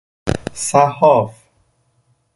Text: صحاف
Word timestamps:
صحاف 0.55 1.33